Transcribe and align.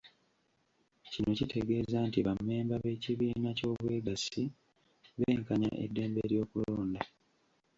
Kino 1.11 1.29
kitegeeza 1.39 1.97
nti 2.07 2.19
bammemba 2.27 2.75
b’ekibiina 2.83 3.49
ky’obwegassi 3.57 4.43
benkanya 5.19 5.69
eddembe 5.83 6.21
ly’okulonda. 6.31 7.01